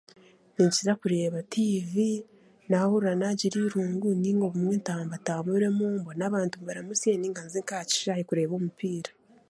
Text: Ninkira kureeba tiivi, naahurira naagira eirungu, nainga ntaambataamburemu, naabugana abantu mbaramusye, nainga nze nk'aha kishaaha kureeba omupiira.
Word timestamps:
Ninkira 0.53 0.93
kureeba 1.01 1.39
tiivi, 1.51 2.09
naahurira 2.69 3.13
naagira 3.19 3.57
eirungu, 3.61 4.07
nainga 4.13 4.47
ntaambataamburemu, 4.79 5.83
naabugana 5.91 6.23
abantu 6.29 6.55
mbaramusye, 6.59 7.11
nainga 7.17 7.41
nze 7.45 7.59
nk'aha 7.63 7.89
kishaaha 7.89 8.23
kureeba 8.27 8.53
omupiira. 8.59 9.11